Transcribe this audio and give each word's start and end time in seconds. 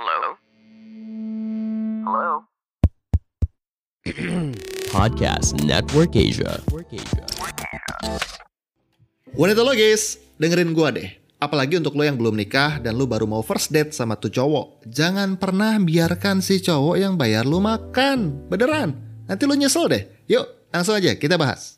Hello? 0.00 0.32
Hello? 2.08 2.32
Podcast 4.96 5.60
Network 5.60 6.16
Asia. 6.16 6.56
Wanita 9.36 9.60
lo 9.60 9.76
guys, 9.76 10.16
dengerin 10.40 10.72
gua 10.72 10.88
deh. 10.96 11.04
Apalagi 11.36 11.76
untuk 11.76 12.00
lo 12.00 12.08
yang 12.08 12.16
belum 12.16 12.32
nikah 12.32 12.80
dan 12.80 12.96
lo 12.96 13.04
baru 13.04 13.28
mau 13.28 13.44
first 13.44 13.76
date 13.76 13.92
sama 13.92 14.16
tuh 14.16 14.32
cowok. 14.32 14.88
Jangan 14.88 15.36
pernah 15.36 15.76
biarkan 15.76 16.40
si 16.40 16.64
cowok 16.64 16.96
yang 16.96 17.20
bayar 17.20 17.44
lo 17.44 17.60
makan. 17.60 18.48
Beneran. 18.48 18.96
Nanti 19.28 19.44
lo 19.44 19.52
nyesel 19.52 19.84
deh. 19.84 20.08
Yuk, 20.32 20.72
langsung 20.72 20.96
aja 20.96 21.12
kita 21.12 21.36
bahas. 21.36 21.76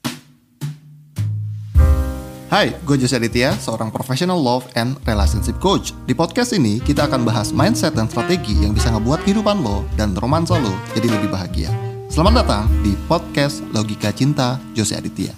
Hai, 2.53 2.69
gue 2.85 3.01
Jose 3.01 3.17
Aditya, 3.17 3.57
seorang 3.57 3.89
professional 3.89 4.37
love 4.37 4.69
and 4.77 5.01
relationship 5.09 5.57
coach. 5.57 5.97
Di 6.05 6.13
podcast 6.13 6.53
ini, 6.53 6.85
kita 6.85 7.09
akan 7.09 7.25
bahas 7.25 7.49
mindset 7.49 7.97
dan 7.97 8.13
strategi 8.13 8.53
yang 8.61 8.77
bisa 8.77 8.93
ngebuat 8.93 9.25
kehidupan 9.25 9.65
lo 9.65 9.89
dan 9.97 10.13
romansa 10.21 10.61
lo 10.61 10.77
jadi 10.93 11.17
lebih 11.17 11.33
bahagia. 11.33 11.73
Selamat 12.13 12.45
datang 12.45 12.69
di 12.85 12.93
podcast 13.09 13.65
Logika 13.73 14.13
Cinta 14.13 14.61
Jose 14.77 14.93
Aditya. 14.93 15.33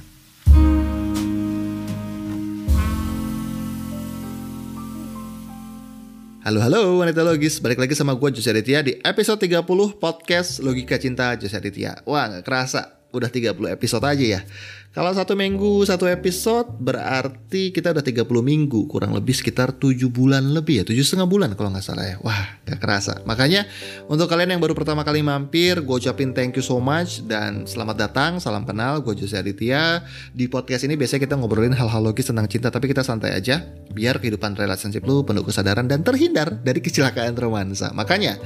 Halo 6.42 6.58
halo 6.58 6.98
wanita 6.98 7.22
logis, 7.22 7.62
balik 7.62 7.78
lagi 7.78 7.94
sama 7.94 8.18
gue 8.18 8.34
Jose 8.34 8.50
Aditya 8.50 8.82
di 8.82 8.98
episode 9.06 9.38
30 9.38 9.62
podcast 10.02 10.58
Logika 10.66 10.98
Cinta 10.98 11.38
Jose 11.38 11.54
Aditya. 11.54 12.02
Wah 12.10 12.26
gak 12.26 12.42
kerasa, 12.42 13.06
udah 13.14 13.30
30 13.30 13.70
episode 13.70 14.02
aja 14.02 14.26
ya. 14.26 14.40
Kalau 14.94 15.10
satu 15.10 15.34
minggu 15.34 15.82
satu 15.82 16.06
episode 16.06 16.70
berarti 16.78 17.74
kita 17.74 17.90
udah 17.90 18.06
30 18.06 18.30
minggu 18.30 18.86
kurang 18.86 19.10
lebih 19.10 19.34
sekitar 19.34 19.74
7 19.74 19.90
bulan 20.06 20.54
lebih 20.54 20.78
ya 20.78 20.84
7 20.86 20.94
setengah 21.02 21.26
bulan 21.26 21.50
kalau 21.58 21.74
nggak 21.74 21.82
salah 21.82 22.06
ya. 22.06 22.16
Wah 22.22 22.62
gak 22.62 22.78
kerasa. 22.78 23.18
Makanya 23.26 23.66
untuk 24.06 24.30
kalian 24.30 24.54
yang 24.54 24.62
baru 24.62 24.70
pertama 24.78 25.02
kali 25.02 25.18
mampir 25.18 25.82
gue 25.82 25.96
ucapin 25.98 26.30
thank 26.30 26.54
you 26.54 26.62
so 26.62 26.78
much 26.78 27.26
dan 27.26 27.66
selamat 27.66 28.06
datang 28.06 28.38
salam 28.38 28.62
kenal 28.62 29.02
gue 29.02 29.18
Jose 29.18 29.34
Aditya. 29.34 30.06
Di 30.30 30.46
podcast 30.46 30.86
ini 30.86 30.94
biasanya 30.94 31.26
kita 31.26 31.34
ngobrolin 31.42 31.74
hal-hal 31.74 31.98
logis 31.98 32.30
tentang 32.30 32.46
cinta 32.46 32.70
tapi 32.70 32.86
kita 32.86 33.02
santai 33.02 33.34
aja 33.34 33.66
biar 33.90 34.22
kehidupan 34.22 34.54
relationship 34.54 35.02
lu 35.02 35.26
penuh 35.26 35.42
kesadaran 35.42 35.90
dan 35.90 36.06
terhindar 36.06 36.54
dari 36.62 36.78
kecelakaan 36.78 37.34
romansa. 37.34 37.90
Makanya 37.90 38.38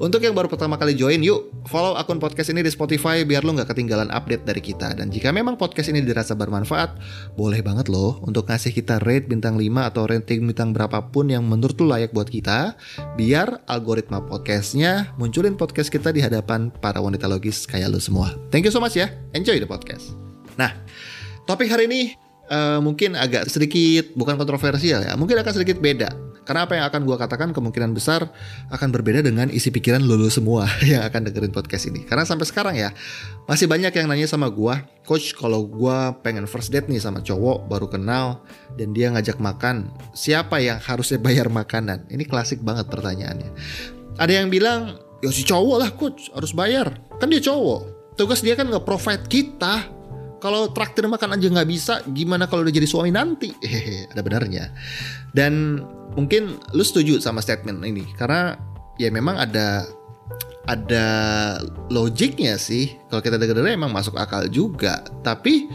untuk 0.00 0.24
yang 0.24 0.32
baru 0.32 0.48
pertama 0.48 0.80
kali 0.80 0.96
join 0.96 1.20
yuk 1.20 1.68
follow 1.68 1.92
akun 1.92 2.16
podcast 2.16 2.56
ini 2.56 2.64
di 2.64 2.72
Spotify 2.72 3.20
biar 3.28 3.44
lu 3.44 3.52
nggak 3.52 3.68
ketinggalan 3.68 4.08
update 4.08 4.48
dari 4.48 4.64
kita. 4.64 4.96
Dan 4.96 5.12
jika 5.12 5.28
memang 5.28 5.60
podcast 5.60 5.89
ini 5.90 6.06
dirasa 6.06 6.38
bermanfaat, 6.38 6.96
boleh 7.34 7.60
banget 7.60 7.90
loh 7.90 8.22
untuk 8.22 8.46
ngasih 8.46 8.70
kita 8.70 9.02
rate 9.02 9.26
bintang 9.26 9.58
5 9.58 9.90
atau 9.90 10.06
rating 10.06 10.46
bintang 10.46 10.70
berapapun 10.70 11.28
yang 11.28 11.42
menurut 11.44 11.74
lu 11.82 11.90
layak 11.90 12.14
buat 12.14 12.30
kita, 12.30 12.78
biar 13.18 13.66
algoritma 13.66 14.22
podcastnya 14.24 15.12
munculin 15.18 15.58
podcast 15.58 15.90
kita 15.90 16.14
di 16.14 16.22
hadapan 16.22 16.70
para 16.70 17.02
wanita 17.02 17.26
logis 17.26 17.66
kayak 17.66 17.90
lu 17.90 17.98
semua. 17.98 18.32
Thank 18.54 18.70
you 18.70 18.72
so 18.72 18.78
much 18.78 18.94
ya, 18.94 19.10
enjoy 19.34 19.58
the 19.58 19.66
podcast. 19.66 20.14
Nah, 20.54 20.70
topik 21.50 21.66
hari 21.66 21.90
ini 21.90 22.29
uh, 22.50 22.78
mungkin 22.82 23.14
agak 23.14 23.46
sedikit 23.48 24.12
bukan 24.18 24.34
kontroversial 24.36 25.00
ya, 25.06 25.14
mungkin 25.14 25.38
akan 25.38 25.52
sedikit 25.54 25.78
beda. 25.78 26.10
Karena 26.40 26.66
apa 26.66 26.74
yang 26.74 26.84
akan 26.90 27.06
gue 27.06 27.16
katakan 27.20 27.48
kemungkinan 27.54 27.94
besar 27.94 28.26
akan 28.74 28.88
berbeda 28.90 29.22
dengan 29.22 29.46
isi 29.54 29.70
pikiran 29.70 30.02
lulu 30.02 30.26
semua 30.26 30.66
yang 30.90 31.06
akan 31.06 31.30
dengerin 31.30 31.54
podcast 31.54 31.86
ini. 31.86 32.02
Karena 32.02 32.26
sampai 32.26 32.42
sekarang 32.48 32.74
ya 32.74 32.90
masih 33.46 33.70
banyak 33.70 33.94
yang 33.94 34.10
nanya 34.10 34.26
sama 34.26 34.50
gue, 34.50 34.74
coach 35.06 35.30
kalau 35.38 35.62
gue 35.70 35.98
pengen 36.26 36.50
first 36.50 36.74
date 36.74 36.90
nih 36.90 36.98
sama 36.98 37.22
cowok 37.22 37.70
baru 37.70 37.86
kenal 37.86 38.42
dan 38.74 38.90
dia 38.90 39.14
ngajak 39.14 39.38
makan, 39.38 39.94
siapa 40.10 40.58
yang 40.58 40.82
harusnya 40.82 41.22
bayar 41.26 41.46
makanan? 41.46 42.10
Ini 42.10 42.26
klasik 42.26 42.66
banget 42.66 42.90
pertanyaannya. 42.90 43.50
Ada 44.18 44.42
yang 44.42 44.50
bilang, 44.50 44.98
ya 45.22 45.30
si 45.30 45.46
cowok 45.46 45.76
lah 45.78 45.90
coach 45.94 46.34
harus 46.34 46.50
bayar, 46.50 46.98
kan 47.22 47.30
dia 47.30 47.40
cowok. 47.40 48.12
Tugas 48.18 48.42
dia 48.42 48.52
kan 48.58 48.68
nge-provide 48.68 49.24
kita 49.30 49.99
kalau 50.40 50.72
traktir 50.72 51.04
makan 51.04 51.36
aja 51.36 51.46
nggak 51.46 51.68
bisa, 51.68 52.00
gimana 52.10 52.48
kalau 52.48 52.64
udah 52.64 52.72
jadi 52.72 52.88
suami 52.88 53.12
nanti? 53.12 53.52
Hehehe, 53.60 54.08
ada 54.08 54.24
benarnya. 54.24 54.72
Dan 55.36 55.84
mungkin 56.16 56.58
lu 56.74 56.82
setuju 56.82 57.20
sama 57.22 57.44
statement 57.44 57.84
ini 57.86 58.02
karena 58.18 58.58
ya 58.98 59.12
memang 59.12 59.38
ada 59.38 59.86
ada 60.66 61.06
logiknya 61.92 62.56
sih. 62.56 62.96
Kalau 63.12 63.22
kita 63.22 63.36
denger 63.36 63.62
emang 63.64 63.92
masuk 63.92 64.16
akal 64.16 64.46
juga. 64.50 65.04
Tapi 65.22 65.68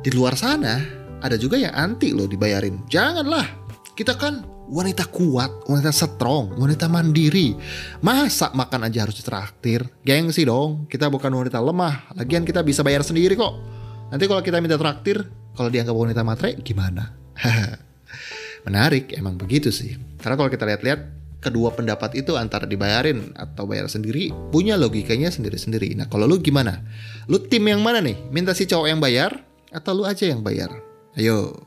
di 0.00 0.10
luar 0.12 0.34
sana 0.34 0.80
ada 1.20 1.36
juga 1.36 1.60
yang 1.60 1.72
anti 1.76 2.10
lo 2.10 2.24
dibayarin. 2.24 2.86
Janganlah. 2.88 3.62
Kita 3.92 4.16
kan 4.16 4.40
wanita 4.70 5.10
kuat, 5.12 5.68
wanita 5.68 5.92
strong, 5.92 6.56
wanita 6.56 6.88
mandiri. 6.88 7.52
Masa 8.00 8.48
makan 8.54 8.88
aja 8.88 9.04
harus 9.04 9.18
ditraktir? 9.20 9.84
Gengsi 10.06 10.46
dong. 10.46 10.88
Kita 10.88 11.12
bukan 11.12 11.28
wanita 11.28 11.60
lemah. 11.60 12.16
Lagian 12.16 12.46
kita 12.46 12.64
bisa 12.64 12.80
bayar 12.80 13.04
sendiri 13.04 13.36
kok. 13.36 13.79
Nanti 14.10 14.24
kalau 14.26 14.42
kita 14.42 14.58
minta 14.58 14.74
traktir, 14.74 15.22
kalau 15.54 15.70
dianggap 15.70 15.94
wanita 15.94 16.26
matre, 16.26 16.58
gimana? 16.60 17.14
Menarik, 18.66 19.14
emang 19.14 19.38
begitu 19.38 19.70
sih. 19.70 19.94
Karena 20.18 20.34
kalau 20.34 20.50
kita 20.50 20.66
lihat-lihat, 20.66 21.00
kedua 21.40 21.72
pendapat 21.72 22.18
itu 22.18 22.36
antara 22.36 22.68
dibayarin 22.68 23.32
atau 23.38 23.64
bayar 23.70 23.86
sendiri, 23.86 24.34
punya 24.50 24.74
logikanya 24.76 25.32
sendiri-sendiri. 25.32 25.94
Nah 25.96 26.10
kalau 26.10 26.28
lu 26.28 26.42
gimana? 26.42 26.84
Lu 27.30 27.40
tim 27.40 27.64
yang 27.64 27.80
mana 27.80 28.02
nih? 28.02 28.18
Minta 28.34 28.52
si 28.52 28.68
cowok 28.68 28.86
yang 28.90 29.00
bayar, 29.00 29.46
atau 29.70 30.02
lu 30.02 30.04
aja 30.04 30.26
yang 30.26 30.42
bayar? 30.42 30.68
Ayo. 31.14 31.64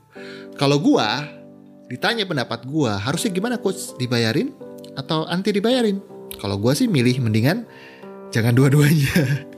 Kalau 0.59 0.77
gua, 0.77 1.25
ditanya 1.89 2.27
pendapat 2.27 2.67
gua, 2.67 2.99
harusnya 2.99 3.33
gimana 3.33 3.57
coach? 3.57 3.95
Dibayarin 3.97 4.53
atau 4.93 5.25
anti 5.25 5.49
dibayarin? 5.49 5.97
Kalau 6.37 6.59
gua 6.59 6.77
sih 6.77 6.85
milih 6.85 7.23
mendingan 7.23 7.65
jangan 8.29 8.53
dua-duanya. 8.53 9.15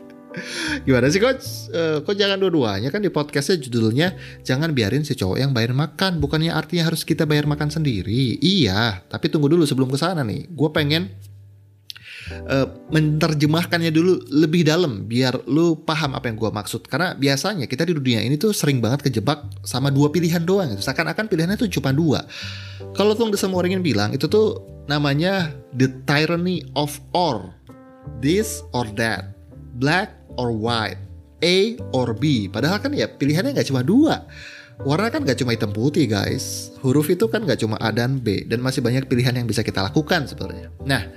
Gimana 0.84 1.08
sih 1.08 1.22
coach? 1.24 1.72
Uh, 1.72 2.04
kok 2.04 2.16
jangan 2.16 2.38
dua-duanya 2.40 2.92
kan 2.92 3.00
di 3.00 3.10
podcastnya 3.10 3.60
judulnya 3.60 4.16
jangan 4.44 4.72
biarin 4.76 5.08
si 5.08 5.16
cowok 5.16 5.38
yang 5.40 5.52
bayar 5.56 5.72
makan. 5.72 6.20
Bukannya 6.20 6.52
artinya 6.52 6.92
harus 6.92 7.08
kita 7.08 7.24
bayar 7.24 7.48
makan 7.48 7.72
sendiri. 7.72 8.38
Iya, 8.40 9.04
tapi 9.08 9.32
tunggu 9.32 9.48
dulu 9.48 9.64
sebelum 9.64 9.90
ke 9.92 9.98
sana 10.00 10.22
nih. 10.24 10.52
Gue 10.52 10.70
pengen 10.72 11.12
uh, 12.50 12.68
menerjemahkannya 12.92 13.92
dulu 13.94 14.18
lebih 14.34 14.66
dalam 14.66 15.06
biar 15.06 15.46
lu 15.46 15.78
paham 15.86 16.18
apa 16.18 16.28
yang 16.30 16.38
gue 16.38 16.52
maksud. 16.52 16.88
Karena 16.90 17.14
biasanya 17.14 17.66
kita 17.70 17.88
di 17.88 17.94
dunia 17.96 18.22
ini 18.22 18.36
tuh 18.36 18.52
sering 18.52 18.82
banget 18.82 19.06
kejebak 19.08 19.46
sama 19.64 19.94
dua 19.94 20.10
pilihan 20.12 20.44
doang. 20.44 20.74
Gitu. 20.74 20.84
Seakan-akan 20.84 21.26
pilihannya 21.30 21.58
tuh 21.60 21.70
cuma 21.70 21.94
dua. 21.94 22.26
Kalau 22.96 23.16
tuh 23.16 23.32
semua 23.36 23.64
orang 23.64 23.84
bilang 23.84 24.12
itu 24.16 24.26
tuh 24.28 24.64
namanya 24.86 25.52
the 25.76 25.90
tyranny 26.06 26.62
of 26.78 27.02
or 27.12 27.50
this 28.22 28.62
or 28.72 28.86
that 28.96 29.34
black 29.82 30.25
or 30.36 30.54
white, 30.54 31.00
A 31.44 31.80
or 31.92 32.16
B. 32.16 32.48
Padahal 32.48 32.80
kan 32.80 32.92
ya 32.96 33.10
pilihannya 33.10 33.56
nggak 33.56 33.70
cuma 33.70 33.82
dua. 33.84 34.28
Warna 34.84 35.08
kan 35.08 35.24
nggak 35.24 35.40
cuma 35.40 35.56
hitam 35.56 35.72
putih 35.72 36.04
guys. 36.04 36.76
Huruf 36.84 37.08
itu 37.08 37.32
kan 37.32 37.48
nggak 37.48 37.64
cuma 37.64 37.80
A 37.80 37.96
dan 37.96 38.20
B. 38.20 38.44
Dan 38.44 38.60
masih 38.60 38.84
banyak 38.84 39.08
pilihan 39.08 39.32
yang 39.36 39.48
bisa 39.48 39.64
kita 39.64 39.80
lakukan 39.80 40.28
sebenarnya. 40.28 40.68
Nah, 40.84 41.08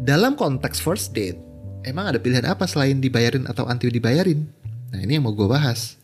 dalam 0.00 0.32
konteks 0.32 0.80
first 0.80 1.12
date, 1.12 1.36
emang 1.84 2.08
ada 2.08 2.18
pilihan 2.20 2.48
apa 2.48 2.64
selain 2.64 2.96
dibayarin 3.00 3.44
atau 3.44 3.68
anti 3.68 3.92
dibayarin? 3.92 4.48
Nah 4.92 5.00
ini 5.04 5.20
yang 5.20 5.28
mau 5.28 5.36
gue 5.36 5.44
bahas. 5.44 6.00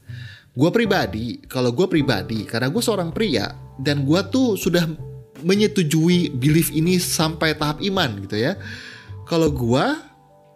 Gue 0.52 0.68
pribadi, 0.68 1.40
kalau 1.48 1.72
gue 1.72 1.88
pribadi, 1.88 2.44
karena 2.44 2.68
gue 2.68 2.82
seorang 2.84 3.08
pria, 3.08 3.56
dan 3.80 4.04
gue 4.04 4.20
tuh 4.28 4.60
sudah 4.60 4.84
menyetujui 5.40 6.36
belief 6.36 6.68
ini 6.76 7.00
sampai 7.00 7.56
tahap 7.56 7.80
iman 7.80 8.20
gitu 8.28 8.36
ya. 8.36 8.60
Kalau 9.24 9.48
gue 9.48 9.86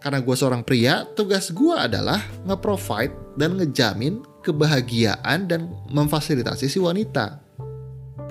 karena 0.06 0.22
gue 0.22 0.37
seorang 0.39 0.62
pria, 0.62 1.03
tugas 1.19 1.50
gue 1.50 1.75
adalah 1.75 2.22
nge-provide 2.47 3.11
dan 3.34 3.59
ngejamin 3.59 4.22
kebahagiaan 4.39 5.50
dan 5.50 5.67
memfasilitasi 5.91 6.71
si 6.71 6.78
wanita. 6.78 7.43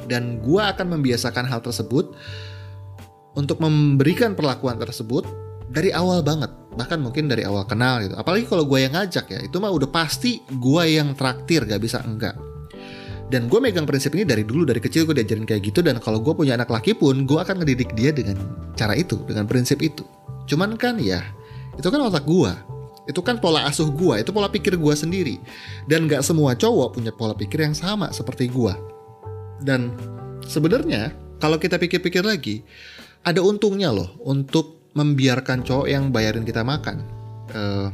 Dan 0.08 0.40
gue 0.40 0.64
akan 0.64 0.96
membiasakan 0.96 1.44
hal 1.44 1.60
tersebut 1.60 2.16
untuk 3.36 3.60
memberikan 3.60 4.40
perlakuan 4.40 4.80
tersebut 4.80 5.28
dari 5.68 5.92
awal 5.92 6.24
banget. 6.24 6.48
Bahkan 6.80 6.96
mungkin 7.04 7.28
dari 7.28 7.44
awal 7.44 7.68
kenal 7.68 8.00
gitu. 8.08 8.16
Apalagi 8.16 8.48
kalau 8.48 8.64
gue 8.64 8.80
yang 8.80 8.96
ngajak 8.96 9.28
ya, 9.28 9.44
itu 9.44 9.60
mah 9.60 9.76
udah 9.76 9.92
pasti 9.92 10.40
gue 10.48 10.84
yang 10.88 11.12
traktir, 11.12 11.68
gak 11.68 11.84
bisa 11.84 12.00
enggak. 12.08 12.40
Dan 13.28 13.52
gue 13.52 13.60
megang 13.60 13.84
prinsip 13.84 14.16
ini 14.16 14.24
dari 14.24 14.48
dulu, 14.48 14.64
dari 14.64 14.80
kecil 14.80 15.04
gue 15.04 15.20
diajarin 15.20 15.44
kayak 15.44 15.68
gitu. 15.68 15.84
Dan 15.84 16.00
kalau 16.00 16.24
gue 16.24 16.32
punya 16.32 16.56
anak 16.56 16.72
laki 16.72 16.96
pun, 16.96 17.28
gue 17.28 17.36
akan 17.36 17.60
ngedidik 17.60 17.92
dia 18.00 18.16
dengan 18.16 18.40
cara 18.80 18.96
itu, 18.96 19.20
dengan 19.28 19.44
prinsip 19.44 19.84
itu. 19.84 20.08
Cuman 20.48 20.80
kan 20.80 20.96
ya, 21.04 21.20
itu 21.76 21.88
kan 21.88 22.02
otak 22.02 22.24
gua. 22.24 22.56
Itu 23.06 23.22
kan 23.22 23.38
pola 23.38 23.70
asuh 23.70 23.94
gua 23.94 24.18
itu 24.18 24.34
pola 24.34 24.50
pikir 24.50 24.76
gua 24.80 24.98
sendiri. 24.98 25.38
Dan 25.86 26.10
nggak 26.10 26.26
semua 26.26 26.58
cowok 26.58 26.98
punya 26.98 27.12
pola 27.14 27.38
pikir 27.38 27.62
yang 27.62 27.78
sama 27.78 28.10
seperti 28.10 28.50
gua. 28.50 28.74
Dan 29.62 29.94
sebenarnya 30.44 31.14
kalau 31.38 31.62
kita 31.62 31.78
pikir-pikir 31.78 32.26
lagi 32.26 32.66
ada 33.22 33.42
untungnya 33.46 33.94
loh 33.94 34.10
untuk 34.26 34.90
membiarkan 34.96 35.62
cowok 35.62 35.88
yang 35.92 36.10
bayarin 36.10 36.48
kita 36.48 36.64
makan. 36.64 37.04
Uh, 37.54 37.94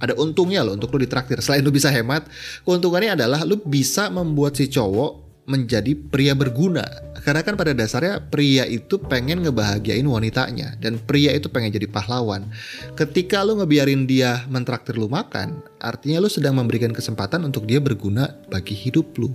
ada 0.00 0.16
untungnya 0.16 0.64
loh 0.64 0.74
untuk 0.74 0.96
lu 0.96 1.04
ditraktir. 1.04 1.38
Selain 1.44 1.60
lu 1.60 1.70
bisa 1.70 1.92
hemat 1.92 2.24
keuntungannya 2.64 3.14
adalah 3.20 3.44
lu 3.44 3.60
bisa 3.60 4.08
membuat 4.08 4.56
si 4.56 4.66
cowok 4.66 5.29
menjadi 5.50 5.98
pria 5.98 6.38
berguna. 6.38 6.86
Karena 7.20 7.44
kan 7.44 7.58
pada 7.58 7.76
dasarnya 7.76 8.22
pria 8.30 8.64
itu 8.64 8.96
pengen 8.96 9.44
ngebahagiain 9.44 10.06
wanitanya 10.06 10.78
dan 10.80 10.96
pria 10.96 11.34
itu 11.36 11.50
pengen 11.50 11.74
jadi 11.74 11.90
pahlawan. 11.90 12.48
Ketika 12.96 13.44
lu 13.44 13.60
ngebiarin 13.60 14.08
dia 14.08 14.46
mentraktir 14.48 14.96
lu 14.96 15.10
makan, 15.10 15.60
artinya 15.82 16.22
lu 16.22 16.30
sedang 16.32 16.56
memberikan 16.56 16.94
kesempatan 16.94 17.44
untuk 17.44 17.68
dia 17.68 17.82
berguna 17.82 18.38
bagi 18.48 18.72
hidup 18.72 19.12
lu. 19.18 19.34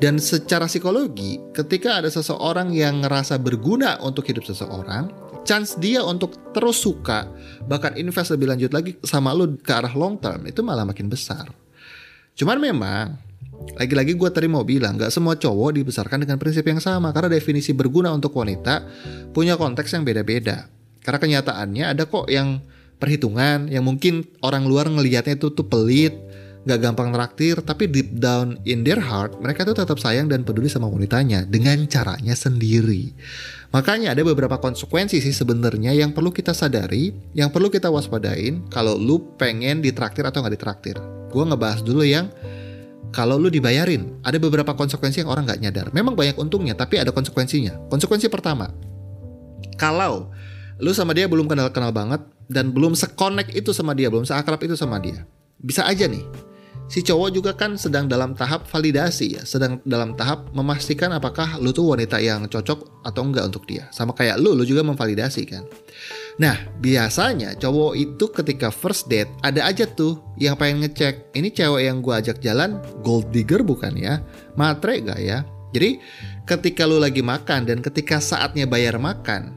Dan 0.00 0.16
secara 0.16 0.64
psikologi, 0.64 1.42
ketika 1.52 2.00
ada 2.00 2.08
seseorang 2.08 2.72
yang 2.72 3.04
ngerasa 3.04 3.36
berguna 3.36 4.00
untuk 4.00 4.24
hidup 4.24 4.48
seseorang, 4.48 5.12
chance 5.44 5.76
dia 5.76 6.00
untuk 6.02 6.34
terus 6.56 6.82
suka 6.82 7.30
bahkan 7.70 7.94
invest 7.94 8.34
lebih 8.34 8.50
lanjut 8.50 8.74
lagi 8.74 8.98
sama 9.06 9.30
lu 9.30 9.54
ke 9.54 9.70
arah 9.70 9.94
long 9.94 10.18
term 10.18 10.42
itu 10.48 10.64
malah 10.64 10.88
makin 10.88 11.06
besar. 11.06 11.46
Cuman 12.36 12.60
memang 12.60 13.16
lagi-lagi 13.74 14.14
gue 14.14 14.30
tadi 14.30 14.46
mau 14.46 14.62
bilang 14.62 14.94
gak 14.94 15.10
semua 15.10 15.34
cowok 15.34 15.74
dibesarkan 15.82 16.22
dengan 16.22 16.38
prinsip 16.38 16.62
yang 16.62 16.78
sama 16.78 17.10
karena 17.10 17.34
definisi 17.34 17.74
berguna 17.74 18.14
untuk 18.14 18.32
wanita 18.38 18.86
punya 19.34 19.58
konteks 19.58 19.90
yang 19.98 20.06
beda-beda. 20.06 20.70
Karena 21.02 21.18
kenyataannya 21.18 21.84
ada 21.90 22.06
kok 22.06 22.30
yang 22.30 22.62
perhitungan 22.96 23.68
yang 23.68 23.84
mungkin 23.84 24.24
orang 24.40 24.64
luar 24.64 24.88
ngelihatnya 24.88 25.36
itu 25.36 25.52
tuh 25.52 25.68
pelit, 25.68 26.16
gak 26.66 26.82
gampang 26.82 27.14
traktir, 27.14 27.62
tapi 27.62 27.86
deep 27.86 28.16
down 28.18 28.58
in 28.66 28.82
their 28.82 28.98
heart 28.98 29.38
mereka 29.38 29.62
tuh 29.62 29.76
tetap 29.78 30.02
sayang 30.02 30.26
dan 30.26 30.42
peduli 30.42 30.66
sama 30.66 30.90
wanitanya 30.90 31.46
dengan 31.46 31.78
caranya 31.86 32.34
sendiri. 32.34 33.14
Makanya 33.70 34.16
ada 34.16 34.22
beberapa 34.24 34.56
konsekuensi 34.56 35.20
sih 35.20 35.34
sebenarnya 35.36 35.92
yang 35.92 36.16
perlu 36.16 36.32
kita 36.32 36.56
sadari, 36.56 37.12
yang 37.36 37.52
perlu 37.52 37.68
kita 37.68 37.92
waspadain 37.92 38.66
kalau 38.72 38.96
lu 38.96 39.36
pengen 39.36 39.84
ditraktir 39.84 40.24
atau 40.24 40.40
nggak 40.42 40.54
ditraktir. 40.56 40.96
Gue 41.28 41.44
ngebahas 41.44 41.84
dulu 41.84 42.02
yang 42.02 42.32
kalau 43.16 43.40
lu 43.40 43.48
dibayarin, 43.48 44.20
ada 44.20 44.36
beberapa 44.36 44.76
konsekuensi 44.76 45.24
yang 45.24 45.32
orang 45.32 45.48
nggak 45.48 45.60
nyadar. 45.64 45.86
Memang 45.96 46.12
banyak 46.12 46.36
untungnya, 46.36 46.76
tapi 46.76 47.00
ada 47.00 47.16
konsekuensinya. 47.16 47.88
Konsekuensi 47.88 48.28
pertama, 48.28 48.68
kalau 49.80 50.28
lu 50.76 50.92
sama 50.92 51.16
dia 51.16 51.24
belum 51.24 51.48
kenal-kenal 51.48 51.96
banget 51.96 52.20
dan 52.52 52.76
belum 52.76 52.92
sekonek 52.92 53.56
itu 53.56 53.72
sama 53.72 53.96
dia, 53.96 54.12
belum 54.12 54.28
seakrab 54.28 54.60
itu 54.60 54.76
sama 54.76 55.00
dia, 55.00 55.24
bisa 55.56 55.88
aja 55.88 56.04
nih. 56.04 56.28
Si 56.86 57.00
cowok 57.00 57.30
juga 57.32 57.50
kan 57.56 57.74
sedang 57.80 58.04
dalam 58.04 58.36
tahap 58.36 58.68
validasi 58.68 59.40
ya, 59.40 59.42
sedang 59.48 59.80
dalam 59.88 60.12
tahap 60.12 60.52
memastikan 60.52 61.10
apakah 61.16 61.56
lu 61.56 61.72
tuh 61.72 61.96
wanita 61.96 62.20
yang 62.20 62.46
cocok 62.46 63.00
atau 63.00 63.22
enggak 63.24 63.48
untuk 63.48 63.64
dia. 63.64 63.88
Sama 63.96 64.12
kayak 64.12 64.38
lu, 64.38 64.52
lu 64.52 64.62
juga 64.68 64.84
memvalidasi 64.84 65.42
kan. 65.48 65.64
Nah, 66.36 66.68
biasanya 66.84 67.56
cowok 67.56 67.96
itu 67.96 68.24
ketika 68.28 68.68
first 68.68 69.08
date 69.08 69.32
ada 69.40 69.64
aja 69.64 69.88
tuh 69.88 70.20
yang 70.36 70.52
pengen 70.60 70.84
ngecek 70.84 71.32
ini 71.32 71.48
cewek 71.48 71.88
yang 71.88 72.04
gue 72.04 72.12
ajak 72.12 72.44
jalan 72.44 72.76
gold 73.00 73.32
digger 73.32 73.64
bukan 73.64 73.96
ya, 73.96 74.20
matre 74.52 75.00
gak 75.00 75.16
ya? 75.16 75.48
Jadi 75.72 75.96
ketika 76.44 76.84
lu 76.84 77.00
lagi 77.00 77.24
makan 77.24 77.64
dan 77.64 77.80
ketika 77.80 78.20
saatnya 78.20 78.68
bayar 78.68 79.00
makan 79.00 79.56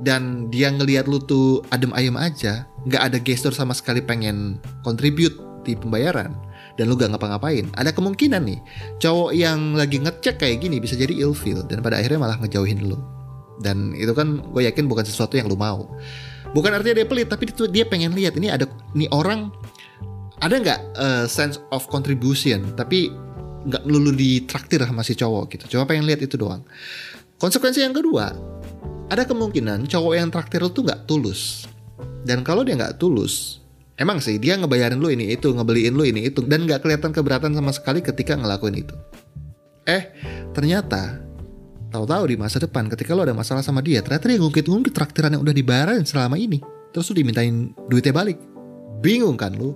dan 0.00 0.48
dia 0.48 0.72
ngelihat 0.72 1.04
lu 1.04 1.20
tuh 1.20 1.60
adem 1.68 1.92
ayem 1.92 2.16
aja, 2.16 2.64
nggak 2.88 3.02
ada 3.12 3.18
gestur 3.20 3.52
sama 3.52 3.76
sekali 3.76 4.00
pengen 4.00 4.60
contribute 4.84 5.36
di 5.68 5.76
pembayaran 5.76 6.32
dan 6.76 6.92
lu 6.92 6.94
gak 6.96 7.12
ngapa-ngapain, 7.12 7.72
ada 7.76 7.88
kemungkinan 7.92 8.44
nih 8.44 8.60
cowok 9.00 9.32
yang 9.32 9.72
lagi 9.72 9.96
ngecek 10.00 10.36
kayak 10.40 10.60
gini 10.60 10.76
bisa 10.76 10.92
jadi 10.92 11.12
ilfeel 11.24 11.64
dan 11.64 11.80
pada 11.80 12.00
akhirnya 12.00 12.20
malah 12.20 12.36
ngejauhin 12.40 12.84
lu. 12.84 13.15
Dan 13.60 13.96
itu 13.96 14.12
kan 14.12 14.40
gue 14.40 14.62
yakin 14.68 14.86
bukan 14.86 15.04
sesuatu 15.04 15.36
yang 15.36 15.48
lu 15.48 15.56
mau. 15.56 15.88
Bukan 16.52 16.72
artinya 16.72 17.02
dia 17.02 17.06
pelit, 17.08 17.28
tapi 17.28 17.50
dia 17.68 17.84
pengen 17.84 18.16
lihat 18.16 18.38
ini 18.38 18.48
ada 18.48 18.64
nih 18.96 19.10
orang 19.12 19.52
ada 20.40 20.56
nggak 20.56 20.80
uh, 20.96 21.24
sense 21.28 21.60
of 21.72 21.84
contribution, 21.88 22.72
tapi 22.76 23.12
nggak 23.66 23.82
lulu 23.88 24.14
ditraktir 24.14 24.80
sama 24.84 25.02
si 25.02 25.16
cowok 25.18 25.44
gitu. 25.56 25.76
Cuma 25.76 25.88
pengen 25.88 26.06
lihat 26.06 26.22
itu 26.22 26.38
doang. 26.38 26.62
Konsekuensi 27.36 27.84
yang 27.84 27.92
kedua, 27.92 28.32
ada 29.12 29.22
kemungkinan 29.28 29.84
cowok 29.90 30.12
yang 30.16 30.28
traktir 30.32 30.64
lu 30.64 30.70
tuh 30.72 30.86
nggak 30.86 31.04
tulus. 31.04 31.68
Dan 32.24 32.40
kalau 32.46 32.64
dia 32.64 32.74
nggak 32.76 32.98
tulus, 32.98 33.66
Emang 33.96 34.20
sih 34.20 34.36
dia 34.36 34.60
ngebayarin 34.60 35.00
lu 35.00 35.08
ini 35.08 35.32
itu, 35.32 35.56
ngebeliin 35.56 35.96
lu 35.96 36.04
ini 36.04 36.28
itu 36.28 36.44
dan 36.44 36.68
nggak 36.68 36.84
kelihatan 36.84 37.16
keberatan 37.16 37.56
sama 37.56 37.72
sekali 37.72 38.04
ketika 38.04 38.36
ngelakuin 38.36 38.84
itu. 38.84 38.92
Eh, 39.88 40.12
ternyata 40.52 41.24
tahu-tahu 41.96 42.28
di 42.28 42.36
masa 42.36 42.60
depan 42.60 42.92
ketika 42.92 43.16
lo 43.16 43.24
ada 43.24 43.32
masalah 43.32 43.64
sama 43.64 43.80
dia, 43.80 44.04
ternyata 44.04 44.28
dia 44.28 44.36
ngungkit-ngungkit 44.36 44.92
traktiran 44.92 45.32
yang 45.32 45.40
udah 45.40 45.56
dibayarin 45.56 46.04
selama 46.04 46.36
ini. 46.36 46.60
Terus 46.92 47.08
lu 47.08 47.24
dimintain 47.24 47.72
duitnya 47.88 48.12
balik. 48.12 48.36
Bingung 49.00 49.40
kan 49.40 49.56
lu? 49.56 49.72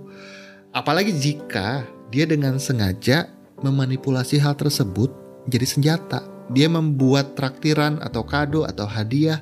Apalagi 0.69 1.11
jika 1.17 1.85
dia 2.13 2.29
dengan 2.29 2.61
sengaja 2.61 3.29
memanipulasi 3.65 4.37
hal 4.37 4.53
tersebut 4.53 5.09
jadi 5.49 5.65
senjata. 5.65 6.21
Dia 6.51 6.67
membuat 6.67 7.39
traktiran 7.39 8.03
atau 8.03 8.27
kado 8.27 8.67
atau 8.67 8.83
hadiah 8.83 9.39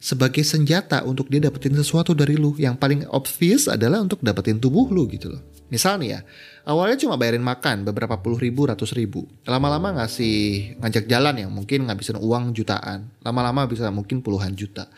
sebagai 0.00 0.40
senjata 0.40 1.04
untuk 1.04 1.28
dia 1.28 1.44
dapetin 1.44 1.76
sesuatu 1.76 2.16
dari 2.16 2.40
lu. 2.40 2.56
Yang 2.56 2.80
paling 2.80 3.00
obvious 3.12 3.68
adalah 3.68 4.00
untuk 4.00 4.24
dapetin 4.24 4.56
tubuh 4.56 4.88
lu 4.88 5.04
gitu 5.12 5.36
loh. 5.36 5.42
Misalnya 5.70 6.06
ya, 6.06 6.20
awalnya 6.66 6.98
cuma 6.98 7.14
bayarin 7.14 7.40
makan 7.40 7.86
beberapa 7.86 8.18
puluh 8.18 8.42
ribu, 8.42 8.66
ratus 8.66 8.90
ribu. 8.92 9.30
Lama-lama 9.46 10.02
ngasih 10.02 10.76
ngajak 10.82 11.06
jalan 11.06 11.46
yang 11.46 11.50
mungkin 11.54 11.86
ngabisin 11.86 12.18
uang 12.18 12.52
jutaan. 12.52 13.08
Lama-lama 13.22 13.70
bisa 13.70 13.86
mungkin 13.94 14.18
puluhan 14.18 14.58
juta. 14.58 14.90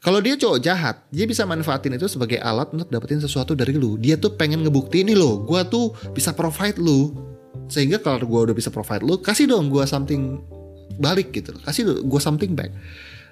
Kalau 0.00 0.16
dia 0.24 0.32
cowok 0.32 0.58
jahat, 0.64 0.96
dia 1.12 1.28
bisa 1.28 1.44
manfaatin 1.44 1.94
itu 1.94 2.08
sebagai 2.08 2.40
alat 2.40 2.72
untuk 2.72 2.88
dapetin 2.88 3.20
sesuatu 3.20 3.52
dari 3.52 3.76
lu. 3.76 4.00
Dia 4.00 4.16
tuh 4.16 4.32
pengen 4.32 4.64
ngebuktiin 4.64 5.12
nih 5.12 5.16
loh, 5.16 5.44
gue 5.44 5.60
tuh 5.68 5.92
bisa 6.16 6.32
provide 6.32 6.80
lu. 6.80 7.12
Sehingga 7.68 8.00
kalau 8.00 8.24
gue 8.24 8.40
udah 8.50 8.56
bisa 8.56 8.72
provide 8.72 9.04
lu, 9.04 9.20
kasih 9.20 9.46
dong 9.46 9.68
gue 9.68 9.84
something 9.84 10.40
balik 10.96 11.36
gitu. 11.36 11.52
Kasih 11.62 12.00
gue 12.00 12.20
something 12.20 12.56
back. 12.56 12.72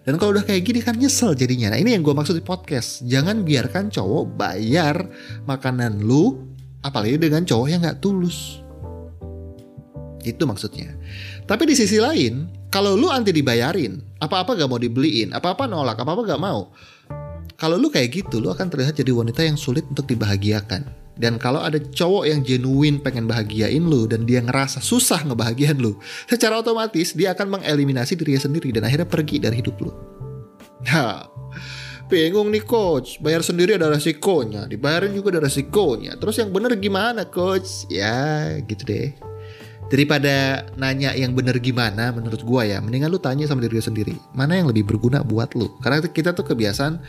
Dan 0.04 0.16
kalau 0.16 0.36
udah 0.36 0.44
kayak 0.44 0.64
gini 0.64 0.80
kan 0.80 0.96
nyesel 0.96 1.36
jadinya. 1.36 1.72
Nah 1.72 1.80
ini 1.80 1.92
yang 1.92 2.00
gue 2.00 2.16
maksud 2.16 2.36
di 2.36 2.44
podcast. 2.44 3.04
Jangan 3.04 3.44
biarkan 3.44 3.92
cowok 3.92 4.24
bayar 4.40 5.04
makanan 5.44 6.00
lu, 6.00 6.47
apalagi 6.82 7.18
dengan 7.18 7.42
cowok 7.44 7.66
yang 7.68 7.80
gak 7.84 8.00
tulus. 8.02 8.62
Itu 10.22 10.44
maksudnya. 10.44 10.98
Tapi 11.46 11.64
di 11.64 11.74
sisi 11.78 11.96
lain, 12.02 12.50
kalau 12.68 12.98
lu 12.98 13.08
anti 13.08 13.30
dibayarin, 13.32 13.98
apa-apa 14.18 14.58
gak 14.58 14.68
mau 14.68 14.80
dibeliin, 14.80 15.32
apa-apa 15.32 15.64
nolak, 15.70 15.98
apa-apa 15.98 16.22
gak 16.26 16.42
mau. 16.42 16.74
Kalau 17.58 17.74
lu 17.74 17.90
kayak 17.90 18.22
gitu, 18.22 18.38
lu 18.38 18.54
akan 18.54 18.70
terlihat 18.70 18.94
jadi 18.94 19.10
wanita 19.10 19.42
yang 19.42 19.58
sulit 19.58 19.82
untuk 19.90 20.06
dibahagiakan. 20.06 21.08
Dan 21.18 21.34
kalau 21.42 21.58
ada 21.58 21.82
cowok 21.82 22.30
yang 22.30 22.46
genuine 22.46 23.02
pengen 23.02 23.26
bahagiain 23.26 23.82
lu 23.82 24.06
dan 24.06 24.22
dia 24.22 24.38
ngerasa 24.38 24.78
susah 24.78 25.26
ngebahagiain 25.26 25.74
lu, 25.74 25.98
secara 26.30 26.62
otomatis 26.62 27.18
dia 27.18 27.34
akan 27.34 27.58
mengeliminasi 27.58 28.14
dirinya 28.14 28.38
sendiri 28.38 28.70
dan 28.70 28.86
akhirnya 28.86 29.10
pergi 29.10 29.42
dari 29.42 29.58
hidup 29.58 29.74
lu. 29.82 29.90
Nah, 30.86 31.26
bingung 32.08 32.48
nih 32.48 32.64
coach, 32.64 33.20
bayar 33.20 33.44
sendiri 33.44 33.76
ada 33.76 33.92
resikonya, 33.92 34.64
dibayarin 34.66 35.12
juga 35.12 35.36
ada 35.36 35.44
resikonya. 35.46 36.16
Terus 36.16 36.40
yang 36.40 36.50
bener 36.50 36.74
gimana 36.80 37.28
coach? 37.28 37.84
Ya, 37.92 38.56
gitu 38.64 38.82
deh. 38.88 39.12
Daripada 39.88 40.68
nanya 40.76 41.16
yang 41.16 41.32
bener 41.32 41.56
gimana 41.60 42.12
menurut 42.12 42.44
gua 42.44 42.64
ya, 42.64 42.80
mendingan 42.80 43.08
lu 43.08 43.20
tanya 43.20 43.48
sama 43.48 43.64
diri 43.64 43.76
lu 43.76 43.84
sendiri. 43.84 44.16
Mana 44.36 44.56
yang 44.56 44.68
lebih 44.68 44.84
berguna 44.84 45.24
buat 45.24 45.52
lu? 45.56 45.68
Karena 45.80 46.04
kita 46.04 46.36
tuh 46.36 46.44
kebiasaan 46.44 47.00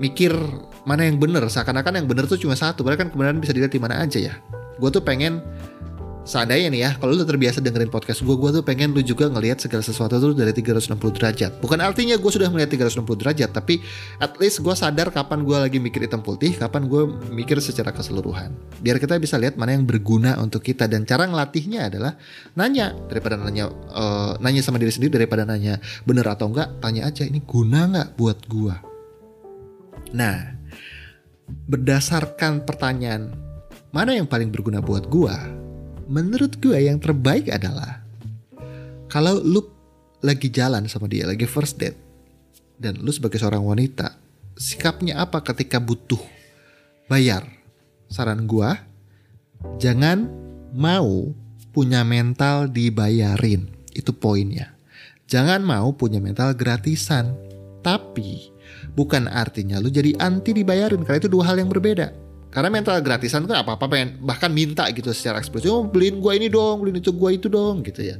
mikir 0.00 0.32
mana 0.88 1.04
yang 1.04 1.20
bener 1.20 1.44
seakan-akan 1.44 2.00
yang 2.00 2.08
bener 2.08 2.24
tuh 2.24 2.40
cuma 2.40 2.56
satu 2.56 2.80
padahal 2.80 3.04
kan 3.04 3.08
kebenaran 3.12 3.36
bisa 3.36 3.52
dilihat 3.52 3.68
di 3.68 3.76
mana 3.76 4.00
aja 4.00 4.16
ya 4.16 4.34
gue 4.80 4.88
tuh 4.88 5.04
pengen 5.04 5.44
seandainya 6.30 6.70
nih 6.70 6.80
ya 6.86 6.90
kalau 7.02 7.18
lu 7.18 7.26
terbiasa 7.26 7.58
dengerin 7.58 7.90
podcast 7.90 8.22
gue 8.22 8.36
gue 8.38 8.50
tuh 8.54 8.62
pengen 8.62 8.94
lu 8.94 9.02
juga 9.02 9.26
ngelihat 9.26 9.58
segala 9.58 9.82
sesuatu 9.82 10.22
tuh 10.22 10.30
dari 10.30 10.54
360 10.54 10.94
derajat. 11.18 11.58
Bukan 11.58 11.82
artinya 11.82 12.14
gue 12.14 12.30
sudah 12.30 12.46
melihat 12.54 12.70
360 12.70 13.02
derajat 13.18 13.50
tapi 13.50 13.82
at 14.22 14.38
least 14.38 14.62
gue 14.62 14.74
sadar 14.78 15.10
kapan 15.10 15.42
gue 15.42 15.58
lagi 15.58 15.78
mikir 15.82 16.06
hitam 16.06 16.22
putih 16.22 16.54
kapan 16.54 16.86
gue 16.86 17.10
mikir 17.34 17.58
secara 17.58 17.90
keseluruhan. 17.90 18.54
Biar 18.78 19.02
kita 19.02 19.18
bisa 19.18 19.34
lihat 19.42 19.58
mana 19.58 19.74
yang 19.74 19.82
berguna 19.82 20.38
untuk 20.38 20.62
kita. 20.62 20.86
Dan 20.86 21.02
cara 21.02 21.26
ngelatihnya 21.26 21.90
adalah 21.90 22.14
nanya 22.54 22.94
daripada 23.10 23.34
nanya 23.34 23.66
uh, 23.90 24.38
nanya 24.38 24.62
sama 24.62 24.78
diri 24.78 24.94
sendiri 24.94 25.18
daripada 25.18 25.42
nanya 25.42 25.82
bener 26.06 26.24
atau 26.30 26.46
enggak? 26.46 26.78
Tanya 26.78 27.10
aja 27.10 27.26
ini 27.26 27.42
guna 27.42 27.90
nggak 27.90 28.08
buat 28.14 28.38
gue 28.46 28.90
Nah, 30.10 30.58
berdasarkan 31.70 32.66
pertanyaan 32.66 33.30
mana 33.94 34.18
yang 34.18 34.26
paling 34.26 34.50
berguna 34.50 34.82
buat 34.82 35.06
gua, 35.06 35.38
menurut 36.10 36.58
gua 36.58 36.82
yang 36.82 36.98
terbaik 36.98 37.46
adalah 37.54 38.02
kalau 39.06 39.38
lu 39.38 39.62
lagi 40.20 40.50
jalan 40.50 40.90
sama 40.90 41.06
dia, 41.06 41.24
lagi 41.24 41.46
first 41.46 41.78
date, 41.78 41.96
dan 42.76 42.98
lu 42.98 43.14
sebagai 43.14 43.38
seorang 43.38 43.62
wanita, 43.62 44.18
sikapnya 44.58 45.22
apa 45.22 45.40
ketika 45.40 45.78
butuh 45.78 46.20
bayar? 47.06 47.46
Saran 48.10 48.44
gua, 48.50 48.74
jangan 49.78 50.26
mau 50.74 51.30
punya 51.70 52.02
mental 52.02 52.66
dibayarin. 52.66 53.70
Itu 53.94 54.10
poinnya. 54.14 54.74
Jangan 55.30 55.62
mau 55.62 55.94
punya 55.94 56.18
mental 56.18 56.58
gratisan. 56.58 57.34
Tapi 57.80 58.50
bukan 58.92 59.30
artinya 59.30 59.78
lu 59.80 59.88
jadi 59.88 60.12
anti 60.20 60.52
dibayarin 60.52 61.06
karena 61.06 61.18
itu 61.22 61.30
dua 61.30 61.54
hal 61.54 61.56
yang 61.62 61.70
berbeda. 61.70 62.12
Karena 62.50 62.66
mental 62.66 62.98
gratisan 63.00 63.46
kan 63.46 63.62
apa-apa 63.62 63.86
pengen 63.86 64.18
bahkan 64.26 64.50
minta 64.50 64.90
gitu 64.90 65.14
secara 65.14 65.38
eksplisit, 65.38 65.70
oh, 65.70 65.86
beliin 65.86 66.18
gua 66.18 66.34
ini 66.34 66.50
dong, 66.50 66.82
beliin 66.82 66.98
itu 66.98 67.14
gua 67.14 67.30
itu 67.30 67.46
dong 67.46 67.86
gitu 67.86 68.02
ya. 68.02 68.18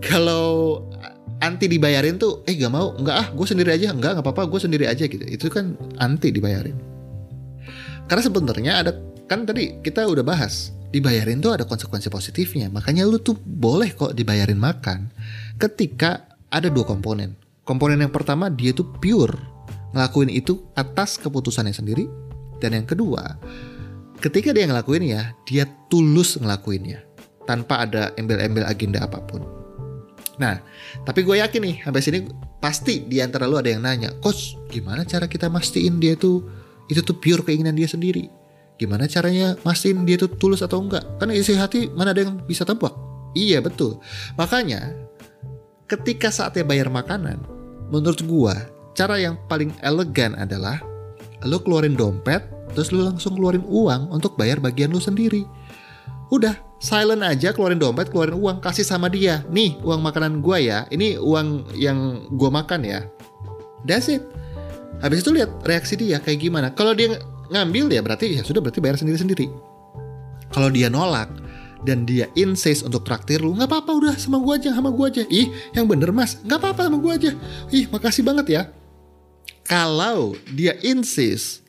kalau 0.00 0.80
anti 1.40 1.68
dibayarin 1.68 2.16
tuh 2.16 2.40
eh 2.48 2.56
gak 2.56 2.72
mau 2.72 2.96
nggak 2.96 3.16
ah 3.16 3.28
gue 3.28 3.44
sendiri 3.44 3.76
aja 3.76 3.92
nggak 3.92 4.20
nggak 4.20 4.24
apa-apa 4.24 4.48
gue 4.48 4.60
sendiri 4.60 4.84
aja 4.88 5.04
gitu. 5.04 5.24
Itu 5.24 5.52
kan 5.52 5.76
anti 6.00 6.32
dibayarin. 6.32 6.76
Karena 8.06 8.22
sebenarnya 8.22 8.72
ada 8.84 8.92
kan 9.26 9.44
tadi 9.44 9.82
kita 9.82 10.06
udah 10.06 10.22
bahas 10.22 10.72
dibayarin 10.94 11.42
tuh 11.42 11.52
ada 11.52 11.64
konsekuensi 11.68 12.08
positifnya. 12.08 12.72
Makanya 12.72 13.04
lu 13.04 13.20
tuh 13.20 13.36
boleh 13.36 13.92
kok 13.92 14.16
dibayarin 14.16 14.56
makan 14.56 15.12
ketika 15.60 16.24
ada 16.48 16.72
dua 16.72 16.88
komponen. 16.88 17.36
Komponen 17.66 18.00
yang 18.00 18.14
pertama 18.14 18.46
dia 18.48 18.70
tuh 18.70 18.86
pure 19.02 19.34
ngelakuin 19.92 20.30
itu 20.30 20.62
atas 20.78 21.18
keputusannya 21.18 21.74
sendiri 21.74 22.25
dan 22.62 22.76
yang 22.76 22.86
kedua 22.88 23.36
ketika 24.20 24.52
dia 24.52 24.68
ngelakuin 24.68 25.04
ya 25.04 25.32
dia 25.44 25.64
tulus 25.92 26.40
ngelakuinnya 26.40 27.04
tanpa 27.44 27.86
ada 27.86 28.10
embel-embel 28.18 28.66
agenda 28.66 29.04
apa 29.04 29.22
pun 29.22 29.56
Nah, 30.36 30.60
tapi 31.08 31.24
gue 31.24 31.40
yakin 31.40 31.60
nih 31.64 31.76
sampai 31.80 32.02
sini 32.04 32.18
pasti 32.60 33.08
di 33.08 33.24
antara 33.24 33.48
lu 33.48 33.56
ada 33.56 33.72
yang 33.72 33.80
nanya, 33.80 34.12
coach, 34.20 34.56
gimana 34.68 35.00
cara 35.08 35.24
kita 35.24 35.48
mastiin 35.48 35.96
dia 35.96 36.12
tuh 36.12 36.44
itu 36.92 37.00
tuh 37.00 37.16
pure 37.16 37.40
keinginan 37.40 37.72
dia 37.72 37.88
sendiri? 37.88 38.28
Gimana 38.76 39.08
caranya 39.08 39.56
mastiin 39.64 40.04
dia 40.04 40.20
tuh 40.20 40.28
tulus 40.36 40.60
atau 40.60 40.84
enggak? 40.84 41.02
Kan 41.16 41.32
isi 41.32 41.56
hati 41.56 41.88
mana 41.88 42.12
ada 42.12 42.28
yang 42.28 42.36
bisa 42.44 42.68
tebak? 42.68 42.92
Iya 43.32 43.64
betul. 43.64 43.96
Makanya 44.36 44.92
ketika 45.88 46.28
saatnya 46.28 46.68
bayar 46.68 46.92
makanan, 46.92 47.40
menurut 47.88 48.20
gue 48.20 48.54
cara 48.92 49.16
yang 49.16 49.40
paling 49.48 49.72
elegan 49.80 50.36
adalah 50.36 50.84
lu 51.46 51.62
keluarin 51.62 51.94
dompet, 51.94 52.44
terus 52.74 52.90
lu 52.90 53.06
langsung 53.06 53.38
keluarin 53.38 53.64
uang 53.64 54.10
untuk 54.10 54.34
bayar 54.34 54.58
bagian 54.58 54.90
lu 54.90 55.00
sendiri. 55.00 55.46
Udah, 56.28 56.58
silent 56.82 57.22
aja 57.22 57.54
keluarin 57.54 57.78
dompet, 57.78 58.10
keluarin 58.10 58.34
uang, 58.34 58.58
kasih 58.58 58.82
sama 58.82 59.06
dia. 59.06 59.46
Nih, 59.46 59.78
uang 59.86 60.02
makanan 60.02 60.42
gua 60.42 60.58
ya. 60.58 60.78
Ini 60.90 61.22
uang 61.22 61.78
yang 61.78 62.26
gua 62.34 62.50
makan 62.50 62.82
ya. 62.82 63.06
That's 63.86 64.10
it. 64.10 64.26
Habis 64.98 65.22
itu 65.22 65.30
lihat 65.30 65.50
reaksi 65.62 65.94
dia 65.94 66.18
kayak 66.18 66.42
gimana. 66.42 66.74
Kalau 66.74 66.96
dia 66.96 67.20
ngambil 67.52 67.94
ya 67.94 68.02
berarti 68.02 68.34
ya 68.34 68.42
sudah 68.42 68.58
berarti 68.58 68.82
bayar 68.82 68.98
sendiri-sendiri. 68.98 69.46
Kalau 70.50 70.72
dia 70.72 70.90
nolak 70.90 71.30
dan 71.86 72.02
dia 72.02 72.26
insist 72.34 72.82
untuk 72.82 73.06
traktir 73.06 73.38
lu, 73.38 73.54
nggak 73.54 73.70
apa-apa 73.70 73.92
udah 73.94 74.14
sama 74.18 74.42
gua 74.42 74.58
aja, 74.58 74.74
sama 74.74 74.90
gua 74.90 75.06
aja. 75.06 75.22
Ih, 75.30 75.52
yang 75.76 75.86
bener 75.86 76.10
mas, 76.10 76.42
nggak 76.42 76.58
apa-apa 76.58 76.90
sama 76.90 76.98
gua 76.98 77.14
aja. 77.14 77.30
Ih, 77.70 77.86
makasih 77.86 78.26
banget 78.26 78.46
ya. 78.50 78.62
Kalau 79.66 80.38
dia 80.54 80.78
insist, 80.86 81.66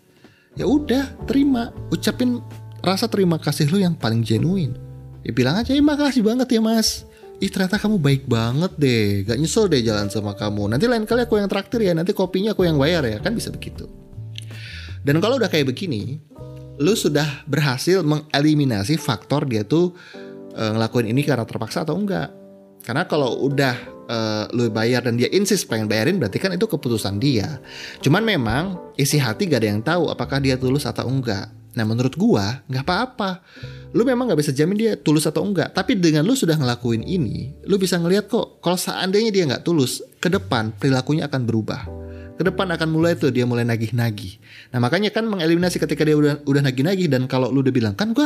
ya 0.54 0.70
udah 0.70 1.18
terima, 1.26 1.74
ucapin 1.90 2.46
rasa 2.86 3.10
terima 3.10 3.42
kasih 3.42 3.66
lu 3.74 3.82
yang 3.82 3.98
paling 3.98 4.22
genuine. 4.22 4.78
Ya 5.26 5.34
bilang 5.34 5.58
aja, 5.58 5.74
eh 5.74 5.82
makasih 5.82 6.22
banget 6.22 6.48
ya 6.54 6.62
mas. 6.62 7.04
Ih 7.42 7.50
ternyata 7.50 7.78
kamu 7.78 7.98
baik 8.02 8.24
banget 8.30 8.72
deh, 8.78 9.26
gak 9.26 9.38
nyesel 9.38 9.70
deh 9.70 9.82
jalan 9.82 10.10
sama 10.10 10.34
kamu. 10.38 10.74
Nanti 10.74 10.86
lain 10.90 11.06
kali 11.06 11.26
aku 11.26 11.38
yang 11.42 11.50
traktir 11.50 11.86
ya, 11.86 11.94
nanti 11.98 12.14
kopinya 12.14 12.54
aku 12.54 12.66
yang 12.66 12.78
bayar 12.78 13.06
ya, 13.06 13.18
kan 13.22 13.34
bisa 13.34 13.50
begitu. 13.50 13.90
Dan 15.06 15.22
kalau 15.22 15.38
udah 15.38 15.50
kayak 15.50 15.70
begini, 15.70 16.18
lu 16.78 16.94
sudah 16.94 17.46
berhasil 17.50 18.06
mengeliminasi 18.06 18.98
faktor 19.02 19.50
dia 19.50 19.66
tuh 19.66 19.94
e, 20.54 20.62
ngelakuin 20.62 21.10
ini 21.10 21.26
karena 21.26 21.46
terpaksa 21.46 21.86
atau 21.86 21.98
enggak. 21.98 22.30
Karena 22.86 23.06
kalau 23.10 23.42
udah 23.46 23.97
e, 24.08 24.18
lu 24.56 24.72
bayar 24.72 25.04
dan 25.04 25.20
dia 25.20 25.28
insist 25.30 25.68
pengen 25.68 25.86
bayarin, 25.86 26.18
berarti 26.18 26.40
kan 26.40 26.56
itu 26.56 26.66
keputusan 26.66 27.20
dia. 27.20 27.60
Cuman 28.00 28.24
memang 28.24 28.80
isi 28.96 29.20
hati 29.20 29.46
gak 29.46 29.62
ada 29.62 29.70
yang 29.70 29.84
tahu 29.84 30.10
apakah 30.10 30.40
dia 30.40 30.56
tulus 30.56 30.88
atau 30.88 31.06
enggak. 31.06 31.52
Nah 31.78 31.86
menurut 31.86 32.18
gua 32.18 32.66
nggak 32.66 32.82
apa-apa. 32.82 33.46
Lu 33.94 34.02
memang 34.02 34.26
nggak 34.26 34.42
bisa 34.42 34.50
jamin 34.50 34.74
dia 34.82 34.92
tulus 34.98 35.30
atau 35.30 35.46
enggak. 35.46 35.70
Tapi 35.78 35.94
dengan 35.94 36.26
lu 36.26 36.34
sudah 36.34 36.58
ngelakuin 36.58 37.06
ini, 37.06 37.54
lu 37.70 37.78
bisa 37.78 38.02
ngelihat 38.02 38.26
kok 38.26 38.58
kalau 38.66 38.82
seandainya 38.82 39.30
dia 39.30 39.46
nggak 39.46 39.62
tulus, 39.62 40.02
ke 40.18 40.26
depan 40.26 40.74
perilakunya 40.74 41.30
akan 41.30 41.46
berubah. 41.46 41.86
Ke 42.34 42.42
depan 42.50 42.74
akan 42.74 42.90
mulai 42.90 43.14
tuh 43.14 43.30
dia 43.30 43.46
mulai 43.46 43.62
nagih-nagih. 43.62 44.42
Nah 44.74 44.82
makanya 44.82 45.14
kan 45.14 45.30
mengeliminasi 45.30 45.78
ketika 45.78 46.02
dia 46.02 46.18
udah 46.18 46.42
udah 46.50 46.62
nagih-nagih 46.66 47.14
dan 47.14 47.30
kalau 47.30 47.54
lu 47.54 47.62
udah 47.62 47.74
bilang 47.74 47.94
kan 47.94 48.10
gua 48.10 48.26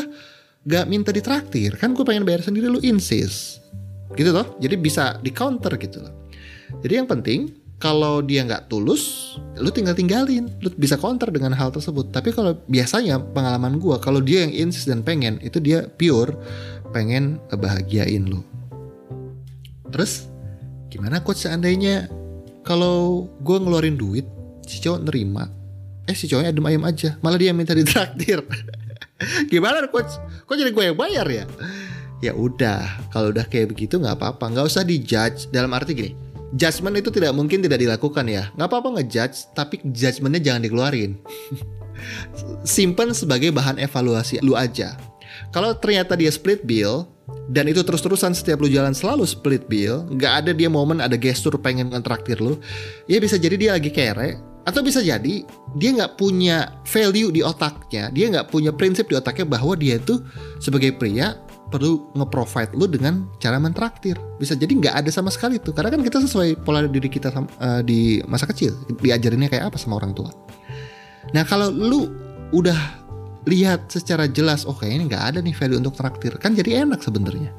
nggak 0.62 0.86
minta 0.88 1.10
ditraktir, 1.10 1.74
kan 1.82 1.98
gue 1.98 2.06
pengen 2.06 2.22
bayar 2.22 2.46
sendiri 2.46 2.70
lu 2.70 2.78
insist. 2.86 3.66
Gitu 4.16 4.32
loh. 4.32 4.58
Jadi 4.60 4.76
bisa 4.78 5.18
di 5.20 5.32
counter 5.32 5.76
gitu 5.80 6.04
loh. 6.04 6.14
Jadi 6.80 6.94
yang 6.98 7.08
penting 7.08 7.62
kalau 7.82 8.22
dia 8.22 8.46
nggak 8.46 8.70
tulus, 8.70 9.36
lu 9.58 9.74
tinggal 9.74 9.98
tinggalin, 9.98 10.46
lu 10.62 10.70
bisa 10.78 11.02
counter 11.02 11.34
dengan 11.34 11.58
hal 11.58 11.74
tersebut. 11.74 12.14
Tapi 12.14 12.30
kalau 12.30 12.54
biasanya 12.70 13.18
pengalaman 13.18 13.82
gue, 13.82 13.98
kalau 13.98 14.22
dia 14.22 14.46
yang 14.46 14.70
insist 14.70 14.86
dan 14.86 15.02
pengen, 15.02 15.42
itu 15.42 15.58
dia 15.58 15.90
pure 15.98 16.38
pengen 16.94 17.42
bahagiain 17.50 18.30
lu. 18.30 18.46
Terus 19.90 20.30
gimana 20.94 21.26
coach 21.26 21.50
seandainya 21.50 22.06
kalau 22.62 23.26
gue 23.42 23.58
ngeluarin 23.58 23.98
duit, 23.98 24.30
si 24.70 24.78
cowok 24.78 25.10
nerima, 25.10 25.50
eh 26.06 26.14
si 26.14 26.30
cowoknya 26.30 26.54
adem 26.54 26.70
ayam 26.70 26.86
aja, 26.86 27.18
malah 27.26 27.42
dia 27.42 27.50
minta 27.50 27.74
ditraktir. 27.74 28.46
gimana 29.52 29.90
coach? 29.90 30.22
Kok 30.46 30.54
jadi 30.54 30.70
gue 30.70 30.84
yang 30.94 30.98
bayar 31.02 31.26
ya? 31.26 31.50
Ya 32.22 32.38
udah, 32.38 33.10
kalau 33.10 33.34
udah 33.34 33.50
kayak 33.50 33.74
begitu 33.74 33.98
nggak 33.98 34.18
apa-apa, 34.22 34.54
nggak 34.54 34.66
usah 34.70 34.86
dijudge. 34.86 35.50
Dalam 35.50 35.74
arti 35.74 35.98
gini, 35.98 36.12
judgement 36.54 36.94
itu 36.94 37.10
tidak 37.10 37.34
mungkin 37.34 37.66
tidak 37.66 37.82
dilakukan 37.82 38.30
ya. 38.30 38.54
Nggak 38.54 38.68
apa-apa 38.70 38.90
ngejudge, 39.02 39.58
tapi 39.58 39.82
judgementnya 39.90 40.42
jangan 40.54 40.62
dikeluarin. 40.62 41.18
Simpen 42.78 43.18
sebagai 43.18 43.50
bahan 43.50 43.82
evaluasi 43.82 44.38
lu 44.46 44.54
aja. 44.54 44.98
Kalau 45.50 45.74
ternyata 45.74 46.14
dia 46.14 46.30
split 46.30 46.62
bill 46.62 47.10
dan 47.50 47.68
itu 47.68 47.82
terus-terusan 47.82 48.38
setiap 48.38 48.62
lu 48.62 48.70
jalan 48.70 48.94
selalu 48.94 49.26
split 49.26 49.66
bill, 49.66 50.06
nggak 50.14 50.34
ada 50.46 50.52
dia 50.54 50.70
momen 50.70 51.02
ada 51.02 51.18
gestur 51.18 51.58
pengen 51.58 51.90
kontraktir 51.90 52.40
lu, 52.40 52.62
ya 53.10 53.18
bisa 53.18 53.36
jadi 53.36 53.56
dia 53.58 53.72
lagi 53.76 53.92
kere 53.92 54.40
atau 54.62 54.86
bisa 54.86 55.02
jadi 55.02 55.42
dia 55.74 55.90
nggak 55.90 56.22
punya 56.22 56.80
value 56.86 57.34
di 57.34 57.42
otaknya, 57.42 58.14
dia 58.14 58.30
nggak 58.30 58.54
punya 58.54 58.70
prinsip 58.70 59.10
di 59.10 59.18
otaknya 59.18 59.48
bahwa 59.48 59.74
dia 59.74 59.98
itu 59.98 60.22
sebagai 60.62 60.94
pria 60.96 61.36
perlu 61.72 62.12
nge-provide 62.14 62.76
lu 62.76 62.86
dengan 62.92 63.26
cara 63.40 63.56
mentraktir. 63.58 64.20
Bisa 64.38 64.54
jadi 64.60 64.70
nggak 64.70 64.96
ada 65.02 65.10
sama 65.10 65.32
sekali 65.32 65.58
tuh. 65.58 65.72
Karena 65.72 65.90
kan 65.90 66.04
kita 66.04 66.20
sesuai 66.20 66.68
pola 66.68 66.84
diri 66.84 67.08
kita 67.08 67.32
uh, 67.32 67.82
di 67.82 68.20
masa 68.28 68.44
kecil. 68.46 68.76
Diajarinnya 69.00 69.48
kayak 69.48 69.72
apa 69.72 69.78
sama 69.80 69.98
orang 69.98 70.12
tua. 70.12 70.30
Nah 71.32 71.48
kalau 71.48 71.72
lu 71.72 72.12
udah 72.52 73.00
lihat 73.48 73.88
secara 73.88 74.28
jelas, 74.28 74.68
oh 74.68 74.76
kayaknya 74.76 75.16
nggak 75.16 75.24
ada 75.34 75.40
nih 75.40 75.56
value 75.56 75.80
untuk 75.80 75.96
traktir. 75.96 76.36
Kan 76.38 76.54
jadi 76.54 76.84
enak 76.84 77.00
sebenarnya. 77.00 77.56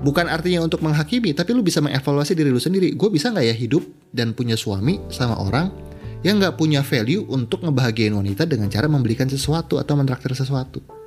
Bukan 0.00 0.28
artinya 0.28 0.64
untuk 0.64 0.80
menghakimi, 0.80 1.32
tapi 1.32 1.52
lu 1.56 1.60
bisa 1.64 1.80
mengevaluasi 1.80 2.36
diri 2.36 2.52
lu 2.52 2.60
sendiri. 2.60 2.92
Gue 2.96 3.08
bisa 3.08 3.32
nggak 3.32 3.46
ya 3.48 3.56
hidup 3.56 3.84
dan 4.12 4.36
punya 4.36 4.56
suami 4.56 5.00
sama 5.08 5.40
orang 5.40 5.72
yang 6.20 6.36
nggak 6.36 6.60
punya 6.60 6.84
value 6.84 7.24
untuk 7.32 7.64
ngebahagiain 7.64 8.12
wanita 8.12 8.44
dengan 8.44 8.68
cara 8.68 8.88
membelikan 8.88 9.28
sesuatu 9.28 9.80
atau 9.80 9.96
mentraktir 9.96 10.36
sesuatu 10.36 10.99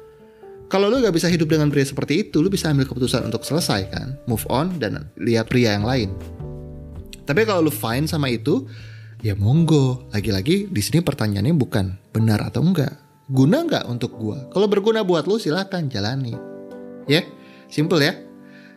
kalau 0.68 0.90
lu 0.90 1.00
gak 1.04 1.14
bisa 1.14 1.30
hidup 1.30 1.50
dengan 1.52 1.70
pria 1.70 1.86
seperti 1.86 2.28
itu, 2.28 2.42
lu 2.42 2.50
bisa 2.50 2.70
ambil 2.72 2.88
keputusan 2.90 3.26
untuk 3.28 3.46
selesai 3.46 3.90
kan, 3.94 4.18
move 4.26 4.44
on 4.50 4.78
dan 4.82 5.10
lihat 5.20 5.50
pria 5.50 5.78
yang 5.78 5.86
lain. 5.86 6.10
Tapi 7.24 7.48
kalau 7.48 7.64
lu 7.64 7.72
fine 7.72 8.10
sama 8.10 8.28
itu, 8.28 8.68
ya 9.24 9.34
monggo. 9.34 10.12
Lagi-lagi 10.12 10.68
di 10.68 10.82
sini 10.84 11.00
pertanyaannya 11.00 11.56
bukan 11.56 11.86
benar 12.12 12.44
atau 12.44 12.62
enggak. 12.62 12.92
Guna 13.32 13.64
nggak 13.64 13.88
untuk 13.88 14.20
gua? 14.20 14.52
Kalau 14.52 14.68
berguna 14.68 15.02
buat 15.02 15.24
lu 15.24 15.40
silakan 15.40 15.88
jalani. 15.88 16.36
Ya, 17.08 17.24
yeah? 17.24 17.26
simple 17.72 18.04
ya. 18.04 18.20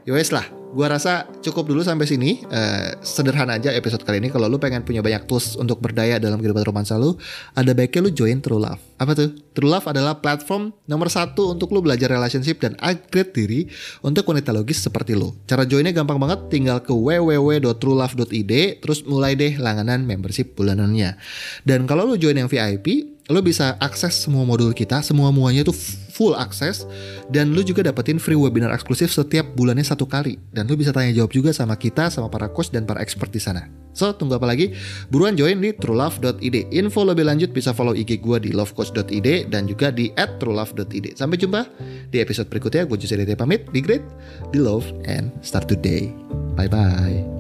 Yowes 0.07 0.31
lah, 0.31 0.47
gua 0.77 0.93
rasa 0.93 1.25
cukup 1.41 1.73
dulu 1.73 1.81
sampai 1.81 2.05
sini. 2.05 2.45
Uh, 2.53 3.01
sederhana 3.01 3.57
aja 3.57 3.73
episode 3.73 4.05
kali 4.05 4.21
ini. 4.21 4.29
Kalau 4.29 4.45
lu 4.45 4.61
pengen 4.61 4.85
punya 4.85 5.01
banyak 5.01 5.25
tools 5.25 5.57
untuk 5.57 5.81
berdaya 5.81 6.21
dalam 6.21 6.37
kehidupan 6.37 6.69
romansa 6.69 7.01
lu, 7.01 7.17
ada 7.57 7.73
baiknya 7.73 8.05
lu 8.05 8.11
join 8.13 8.45
True 8.45 8.61
Love. 8.61 8.83
Apa 9.01 9.17
tuh? 9.17 9.33
True 9.57 9.73
Love 9.73 9.89
adalah 9.89 10.21
platform 10.21 10.77
nomor 10.85 11.09
satu 11.09 11.57
untuk 11.57 11.73
lu 11.73 11.81
belajar 11.81 12.13
relationship 12.13 12.61
dan 12.61 12.77
upgrade 12.85 13.33
diri 13.33 13.61
untuk 14.05 14.29
wanita 14.29 14.53
logis 14.53 14.85
seperti 14.85 15.17
lu. 15.17 15.33
Cara 15.49 15.65
joinnya 15.65 15.97
gampang 15.97 16.21
banget, 16.21 16.53
tinggal 16.53 16.85
ke 16.85 16.93
www.truelove.id, 16.93 18.53
terus 18.85 19.01
mulai 19.09 19.33
deh 19.33 19.57
langganan 19.57 20.05
membership 20.05 20.53
bulanannya. 20.53 21.17
Dan 21.65 21.89
kalau 21.89 22.05
lu 22.05 22.21
join 22.21 22.37
yang 22.37 22.53
VIP, 22.53 23.17
lo 23.33 23.43
bisa 23.43 23.75
akses 23.83 24.15
semua 24.23 24.47
modul 24.47 24.71
kita, 24.71 25.03
semua 25.03 25.35
muanya 25.35 25.67
itu 25.67 25.75
full 26.17 26.33
akses 26.33 26.89
dan 27.29 27.53
lo 27.53 27.61
juga 27.61 27.85
dapetin 27.85 28.17
free 28.17 28.39
webinar 28.41 28.73
eksklusif 28.73 29.13
setiap 29.13 29.45
bulannya 29.53 29.85
satu 29.85 30.09
kali 30.09 30.41
dan 30.57 30.65
lo 30.65 30.73
bisa 30.73 30.97
tanya 30.97 31.13
jawab 31.13 31.37
juga 31.37 31.53
sama 31.53 31.77
kita, 31.77 32.09
sama 32.09 32.33
para 32.33 32.49
coach 32.49 32.73
dan 32.73 32.89
para 32.89 33.05
expert 33.05 33.29
di 33.29 33.39
sana. 33.39 33.69
So, 33.97 34.13
tunggu 34.13 34.37
apa 34.37 34.45
lagi? 34.45 34.77
Buruan 35.09 35.41
join 35.41 35.57
di 35.57 35.73
truelove.id. 35.73 36.57
Info 36.69 37.01
lebih 37.01 37.25
lanjut 37.25 37.49
bisa 37.57 37.73
follow 37.73 37.97
IG 37.97 38.21
gue 38.21 38.37
di 38.45 38.51
lovecoach.id 38.53 39.49
dan 39.49 39.65
juga 39.65 39.89
di 39.89 40.13
@truelove.id. 40.13 41.17
Sampai 41.17 41.41
jumpa 41.41 41.65
di 42.13 42.21
episode 42.21 42.53
berikutnya. 42.53 42.85
Gue 42.85 43.01
Jose 43.01 43.17
pamit. 43.33 43.65
Be 43.73 43.81
great, 43.81 44.05
be 44.53 44.61
love, 44.61 44.85
and 45.09 45.33
start 45.41 45.65
today. 45.65 46.13
Bye-bye. 46.61 47.36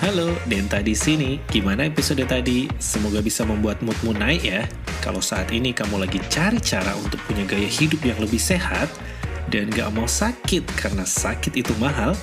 Halo, 0.00 0.32
Denta 0.48 0.80
di 0.80 0.96
sini. 0.96 1.36
Gimana 1.52 1.84
episode 1.84 2.24
tadi? 2.24 2.64
Semoga 2.80 3.20
bisa 3.20 3.44
membuat 3.44 3.84
moodmu 3.84 4.16
naik 4.16 4.48
ya. 4.48 4.64
Kalau 5.04 5.20
saat 5.20 5.52
ini 5.52 5.76
kamu 5.76 6.00
lagi 6.00 6.16
cari 6.32 6.56
cara 6.56 6.96
untuk 6.96 7.20
punya 7.28 7.44
gaya 7.44 7.68
hidup 7.68 8.00
yang 8.00 8.16
lebih 8.16 8.40
sehat 8.40 8.88
dan 9.52 9.68
gak 9.68 9.92
mau 9.92 10.08
sakit 10.08 10.64
karena 10.72 11.04
sakit 11.04 11.52
itu 11.52 11.76
mahal, 11.76 12.16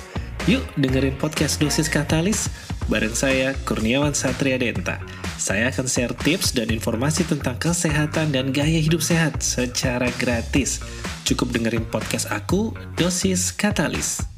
yuk 0.50 0.66
dengerin 0.74 1.14
podcast 1.22 1.62
Dosis 1.62 1.86
Katalis 1.86 2.50
bareng 2.90 3.14
saya 3.14 3.54
Kurniawan 3.62 4.10
Satria 4.10 4.58
Denta. 4.58 4.98
Saya 5.38 5.70
akan 5.70 5.86
share 5.86 6.18
tips 6.18 6.50
dan 6.58 6.74
informasi 6.74 7.30
tentang 7.30 7.62
kesehatan 7.62 8.34
dan 8.34 8.50
gaya 8.50 8.82
hidup 8.82 9.06
sehat 9.06 9.38
secara 9.38 10.10
gratis. 10.18 10.82
Cukup 11.22 11.54
dengerin 11.54 11.86
podcast 11.86 12.26
aku, 12.34 12.74
Dosis 12.98 13.54
Katalis. 13.54 14.37